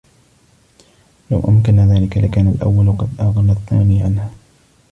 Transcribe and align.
وَلَوْ 1.31 1.43
أَمْكَنَ 1.47 1.79
ذَلِكَ 1.79 2.17
لَكَانَ 2.17 2.47
الْأَوَّلُ 2.47 2.95
قَدْ 2.97 3.07
أَغْنَى 3.19 3.51
الثَّانِيَ 3.51 4.03
عَنْهَا 4.03 4.31